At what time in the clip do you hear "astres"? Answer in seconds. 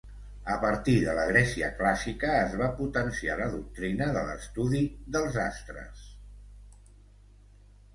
5.49-6.07